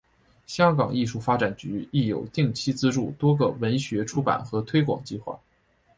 [0.47, 5.39] 香港艺术发展局亦有定期资助多个文学出版和推广计划。